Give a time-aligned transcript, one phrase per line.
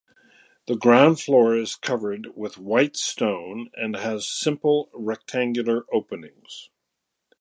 [0.65, 6.71] The ground floor is covered with white stone and has simple rectangular openings.